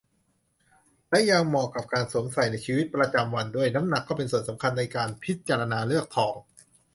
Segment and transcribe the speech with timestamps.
[1.09, 6.35] และยังเหมาะกับการสวมใส่ในชีวิตประจำวันด้วย น้ำหนักก็เป็นส่วนสำคัญในการพิจารณาเลือกทอง